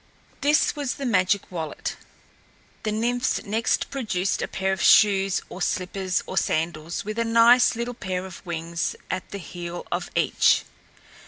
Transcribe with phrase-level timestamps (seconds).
[0.41, 1.95] This was the magic wallet.
[2.81, 7.75] The Nymphs next produced a pair of shoes or slippers or sandals, with a nice
[7.75, 10.63] little pair of wings at the heel of each.